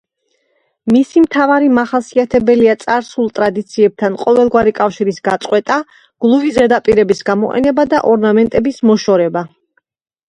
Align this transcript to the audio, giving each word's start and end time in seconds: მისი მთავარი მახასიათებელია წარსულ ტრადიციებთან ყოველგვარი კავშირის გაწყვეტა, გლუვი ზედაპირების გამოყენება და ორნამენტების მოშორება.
მისი 0.93 1.21
მთავარი 1.25 1.67
მახასიათებელია 1.79 2.73
წარსულ 2.83 3.29
ტრადიციებთან 3.39 4.17
ყოველგვარი 4.23 4.73
კავშირის 4.79 5.21
გაწყვეტა, 5.29 5.77
გლუვი 6.25 6.55
ზედაპირების 6.59 7.23
გამოყენება 7.31 7.87
და 7.93 8.05
ორნამენტების 8.15 8.85
მოშორება. 8.93 9.49